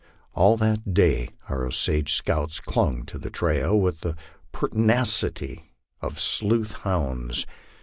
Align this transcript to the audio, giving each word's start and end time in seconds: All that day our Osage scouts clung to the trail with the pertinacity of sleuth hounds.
All 0.33 0.57
that 0.57 0.95
day 0.95 1.29
our 1.47 1.63
Osage 1.63 2.13
scouts 2.13 2.59
clung 2.59 3.05
to 3.05 3.19
the 3.19 3.29
trail 3.29 3.79
with 3.79 3.99
the 3.99 4.15
pertinacity 4.51 5.73
of 6.01 6.19
sleuth 6.19 6.71
hounds. 6.73 7.45